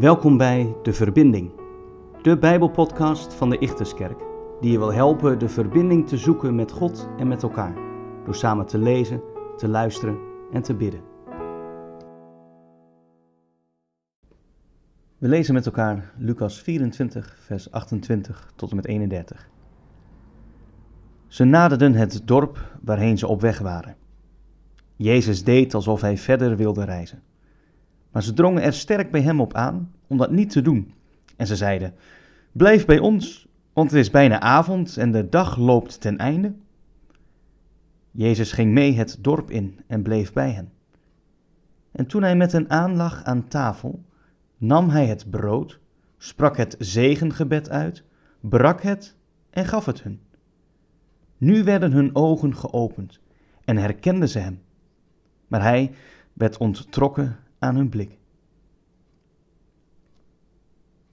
Welkom 0.00 0.36
bij 0.36 0.76
De 0.82 0.92
Verbinding, 0.92 1.50
de 2.22 2.38
Bijbelpodcast 2.38 3.34
van 3.34 3.50
de 3.50 3.58
Ichterskerk, 3.58 4.18
die 4.60 4.72
je 4.72 4.78
wil 4.78 4.92
helpen 4.92 5.38
de 5.38 5.48
verbinding 5.48 6.08
te 6.08 6.16
zoeken 6.16 6.54
met 6.54 6.72
God 6.72 7.08
en 7.18 7.28
met 7.28 7.42
elkaar, 7.42 7.74
door 8.24 8.34
samen 8.34 8.66
te 8.66 8.78
lezen, 8.78 9.22
te 9.56 9.68
luisteren 9.68 10.18
en 10.52 10.62
te 10.62 10.74
bidden. 10.74 11.00
We 15.18 15.28
lezen 15.28 15.54
met 15.54 15.66
elkaar 15.66 16.12
Lucas 16.16 16.62
24, 16.62 17.36
vers 17.40 17.70
28 17.70 18.52
tot 18.56 18.70
en 18.70 18.76
met 18.76 18.86
31. 18.86 19.48
Ze 21.26 21.44
naderden 21.44 21.94
het 21.94 22.22
dorp 22.24 22.78
waarheen 22.82 23.18
ze 23.18 23.26
op 23.26 23.40
weg 23.40 23.58
waren. 23.58 23.96
Jezus 25.02 25.44
deed 25.44 25.74
alsof 25.74 26.00
hij 26.00 26.16
verder 26.16 26.56
wilde 26.56 26.84
reizen. 26.84 27.22
Maar 28.10 28.22
ze 28.22 28.32
drongen 28.32 28.62
er 28.62 28.72
sterk 28.72 29.10
bij 29.10 29.22
hem 29.22 29.40
op 29.40 29.54
aan 29.54 29.92
om 30.06 30.16
dat 30.16 30.30
niet 30.30 30.50
te 30.50 30.62
doen. 30.62 30.94
En 31.36 31.46
ze 31.46 31.56
zeiden: 31.56 31.94
Blijf 32.52 32.86
bij 32.86 32.98
ons, 32.98 33.48
want 33.72 33.90
het 33.90 34.00
is 34.00 34.10
bijna 34.10 34.40
avond 34.40 34.96
en 34.96 35.12
de 35.12 35.28
dag 35.28 35.56
loopt 35.56 36.00
ten 36.00 36.18
einde. 36.18 36.54
Jezus 38.10 38.52
ging 38.52 38.72
mee 38.72 38.94
het 38.94 39.18
dorp 39.20 39.50
in 39.50 39.80
en 39.86 40.02
bleef 40.02 40.32
bij 40.32 40.50
hen. 40.50 40.72
En 41.92 42.06
toen 42.06 42.22
hij 42.22 42.36
met 42.36 42.52
hen 42.52 42.70
aanlag 42.70 43.24
aan 43.24 43.48
tafel, 43.48 44.04
nam 44.56 44.88
hij 44.88 45.06
het 45.06 45.30
brood, 45.30 45.78
sprak 46.18 46.56
het 46.56 46.76
zegengebed 46.78 47.70
uit, 47.70 48.04
brak 48.40 48.82
het 48.82 49.16
en 49.50 49.64
gaf 49.64 49.86
het 49.86 50.02
hun. 50.02 50.20
Nu 51.38 51.64
werden 51.64 51.92
hun 51.92 52.14
ogen 52.14 52.56
geopend 52.56 53.20
en 53.64 53.76
herkenden 53.76 54.28
ze 54.28 54.38
hem. 54.38 54.60
Maar 55.50 55.62
hij 55.62 55.92
werd 56.32 56.56
onttrokken 56.56 57.36
aan 57.58 57.76
hun 57.76 57.88
blik. 57.88 58.18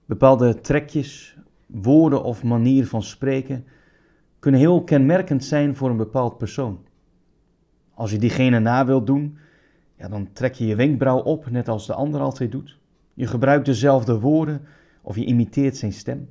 Bepaalde 0.04 0.60
trekjes, 0.60 1.36
woorden 1.66 2.22
of 2.22 2.42
manier 2.42 2.86
van 2.86 3.02
spreken 3.02 3.64
kunnen 4.38 4.60
heel 4.60 4.84
kenmerkend 4.84 5.44
zijn 5.44 5.76
voor 5.76 5.90
een 5.90 5.96
bepaald 5.96 6.38
persoon. 6.38 6.78
Als 7.94 8.10
je 8.10 8.18
diegene 8.18 8.58
na 8.58 8.86
wilt 8.86 9.06
doen, 9.06 9.38
ja, 9.96 10.08
dan 10.08 10.32
trek 10.32 10.54
je 10.54 10.66
je 10.66 10.76
wenkbrauw 10.76 11.18
op, 11.18 11.50
net 11.50 11.68
als 11.68 11.86
de 11.86 11.94
ander 11.94 12.20
altijd 12.20 12.52
doet. 12.52 12.78
Je 13.14 13.26
gebruikt 13.26 13.66
dezelfde 13.66 14.20
woorden 14.20 14.66
of 15.02 15.16
je 15.16 15.24
imiteert 15.24 15.76
zijn 15.76 15.92
stem. 15.92 16.30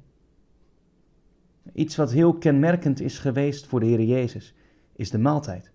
Iets 1.73 1.95
wat 1.95 2.11
heel 2.11 2.38
kenmerkend 2.38 2.99
is 2.99 3.19
geweest 3.19 3.66
voor 3.66 3.80
de 3.80 3.86
Heer 3.86 4.03
Jezus, 4.03 4.53
is 4.95 5.09
de 5.09 5.17
maaltijd. 5.17 5.71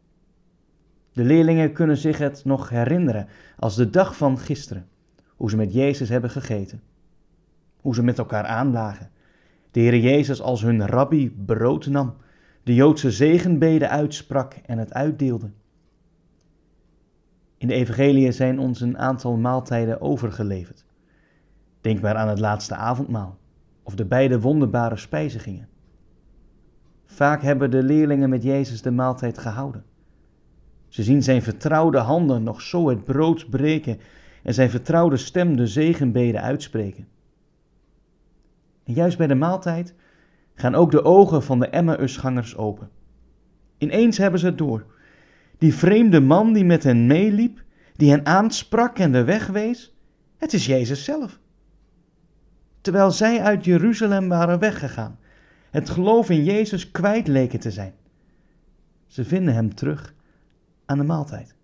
De 1.12 1.24
leerlingen 1.24 1.72
kunnen 1.72 1.96
zich 1.96 2.18
het 2.18 2.44
nog 2.44 2.68
herinneren 2.68 3.28
als 3.58 3.77
de 3.77 3.91
dag 3.91 4.16
van 4.16 4.38
gisteren, 4.38 4.88
hoe 5.36 5.50
ze 5.50 5.56
met 5.56 5.72
Jezus 5.72 6.08
hebben 6.08 6.30
gegeten, 6.30 6.82
hoe 7.80 7.94
ze 7.94 8.02
met 8.02 8.18
elkaar 8.18 8.44
aanlagen. 8.44 9.10
De 9.70 9.80
Heer 9.80 9.98
Jezus 9.98 10.42
als 10.42 10.62
hun 10.62 10.86
rabbi 10.86 11.30
brood 11.30 11.86
nam, 11.86 12.14
de 12.62 12.74
Joodse 12.74 13.10
zegenbeden 13.10 13.90
uitsprak 13.90 14.55
en 14.66 14.78
het 14.78 14.92
uitdeelde. 14.92 15.50
In 17.56 17.68
de 17.68 17.74
Evangelie 17.74 18.33
zijn 18.33 18.58
ons 18.58 18.80
een 18.80 18.98
aantal 18.98 19.36
maaltijden 19.36 20.00
overgeleverd. 20.00 20.84
Denk 21.80 22.00
maar 22.00 22.14
aan 22.14 22.28
het 22.28 22.38
laatste 22.38 22.74
avondmaal 22.74 23.38
of 23.83 23.94
de 23.94 24.05
beide 24.05 24.40
wonderbare 24.40 24.96
spijzigingen. 24.96 25.68
Vaak 27.05 27.42
hebben 27.42 27.70
de 27.70 27.83
leerlingen 27.83 28.28
met 28.28 28.42
Jezus 28.42 28.83
de 28.83 28.90
maaltijd 28.90 29.38
gehouden. 29.38 29.84
Ze 30.93 31.03
zien 31.03 31.23
zijn 31.23 31.43
vertrouwde 31.43 31.98
handen 31.98 32.43
nog 32.43 32.61
zo 32.61 32.89
het 32.89 33.05
brood 33.05 33.51
breken 33.51 34.01
en 34.43 34.55
zijn 34.55 34.71
vertrouwde 34.71 35.17
stem 35.17 35.57
de 35.57 35.67
zegenbeden 35.67 36.43
uitspreken. 36.43 37.09
En 38.85 38.93
juist 38.93 39.19
bij 39.19 39.27
de 39.27 39.35
maaltijd 39.35 39.95
gaan 40.55 40.75
ook 40.75 40.91
de 40.91 41.05
ogen 41.05 41.42
van 41.42 41.58
de 41.58 41.69
Emmausgangers 41.69 42.57
open. 42.57 42.91
Ineens 43.79 44.19
hebben 44.19 44.41
ze 44.41 44.47
het 44.47 44.58
door. 44.58 44.86
Die 45.58 45.75
vreemde 45.75 46.20
man 46.20 46.52
die 46.52 46.64
met 46.64 46.83
hen 46.83 47.07
meeliep, 47.07 47.63
die 47.97 48.11
hen 48.11 48.27
aansprak 48.27 48.98
en 48.98 49.13
de 49.13 49.25
weg 49.25 49.47
wees, 49.47 49.95
het 50.36 50.52
is 50.52 50.67
Jezus 50.67 51.05
zelf. 51.05 51.39
Terwijl 52.81 53.11
zij 53.11 53.41
uit 53.41 53.64
Jeruzalem 53.64 54.29
waren 54.29 54.58
weggegaan, 54.58 55.19
het 55.70 55.91
geloof 55.91 56.31
in 56.31 56.45
Jezus 56.45 56.91
kwijt 56.91 57.27
leken 57.29 57.61
te 57.61 57.70
zijn. 57.70 57.95
Ze 59.07 59.25
vinden 59.25 59.55
hem 59.55 59.75
terug 59.75 60.14
aan 60.92 60.98
de 60.98 61.05
maaltijd. 61.05 61.55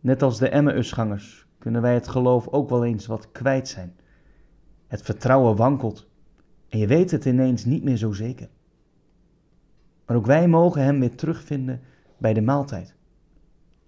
Net 0.00 0.22
als 0.22 0.38
de 0.38 0.48
Emmausgangers 0.48 1.46
kunnen 1.58 1.82
wij 1.82 1.94
het 1.94 2.08
geloof 2.08 2.48
ook 2.48 2.68
wel 2.68 2.84
eens 2.84 3.06
wat 3.06 3.32
kwijt 3.32 3.68
zijn. 3.68 3.96
Het 4.86 5.02
vertrouwen 5.02 5.56
wankelt 5.56 6.08
en 6.68 6.78
je 6.78 6.86
weet 6.86 7.10
het 7.10 7.24
ineens 7.24 7.64
niet 7.64 7.84
meer 7.84 7.96
zo 7.96 8.12
zeker. 8.12 8.48
Maar 10.06 10.16
ook 10.16 10.26
wij 10.26 10.48
mogen 10.48 10.82
hem 10.82 11.00
weer 11.00 11.14
terugvinden 11.14 11.80
bij 12.18 12.32
de 12.32 12.42
maaltijd. 12.42 12.94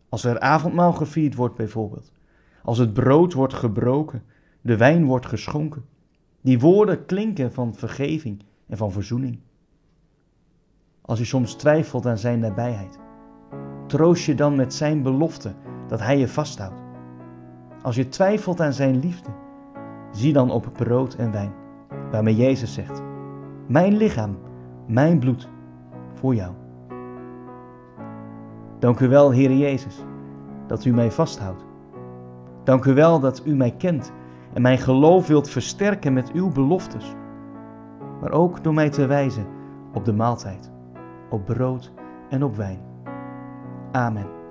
Als 0.08 0.24
er 0.24 0.40
avondmaal 0.40 0.92
gevierd 0.92 1.34
wordt 1.34 1.56
bijvoorbeeld, 1.56 2.12
als 2.62 2.78
het 2.78 2.92
brood 2.92 3.32
wordt 3.32 3.54
gebroken, 3.54 4.22
de 4.60 4.76
wijn 4.76 5.04
wordt 5.04 5.26
geschonken, 5.26 5.84
die 6.40 6.60
woorden 6.60 7.06
klinken 7.06 7.52
van 7.52 7.74
vergeving 7.74 8.44
en 8.66 8.76
van 8.76 8.92
verzoening. 8.92 9.38
Als 11.12 11.20
je 11.20 11.26
soms 11.26 11.54
twijfelt 11.54 12.06
aan 12.06 12.18
zijn 12.18 12.38
nabijheid, 12.38 12.98
troost 13.86 14.24
je 14.24 14.34
dan 14.34 14.56
met 14.56 14.74
zijn 14.74 15.02
belofte 15.02 15.52
dat 15.88 16.00
hij 16.00 16.18
je 16.18 16.28
vasthoudt. 16.28 16.82
Als 17.82 17.96
je 17.96 18.08
twijfelt 18.08 18.60
aan 18.60 18.72
zijn 18.72 18.98
liefde, 18.98 19.30
zie 20.10 20.32
dan 20.32 20.50
op 20.50 20.68
brood 20.72 21.14
en 21.14 21.32
wijn, 21.32 21.52
waarmee 22.10 22.36
Jezus 22.36 22.74
zegt: 22.74 23.02
Mijn 23.66 23.96
lichaam, 23.96 24.38
mijn 24.86 25.18
bloed, 25.18 25.48
voor 26.14 26.34
jou. 26.34 26.52
Dank 28.78 29.00
u 29.00 29.08
wel, 29.08 29.30
Heer 29.30 29.52
Jezus, 29.52 30.04
dat 30.66 30.84
u 30.84 30.92
mij 30.92 31.10
vasthoudt. 31.10 31.64
Dank 32.64 32.84
u 32.84 32.94
wel 32.94 33.20
dat 33.20 33.42
u 33.44 33.54
mij 33.54 33.74
kent 33.78 34.12
en 34.52 34.62
mijn 34.62 34.78
geloof 34.78 35.26
wilt 35.26 35.48
versterken 35.48 36.12
met 36.12 36.32
uw 36.32 36.52
beloftes, 36.52 37.14
maar 38.20 38.32
ook 38.32 38.64
door 38.64 38.74
mij 38.74 38.90
te 38.90 39.06
wijzen 39.06 39.46
op 39.94 40.04
de 40.04 40.12
maaltijd, 40.12 40.71
op 41.32 41.44
brood 41.44 41.92
en 42.28 42.42
op 42.44 42.56
wijn. 42.56 42.80
Amen. 43.92 44.41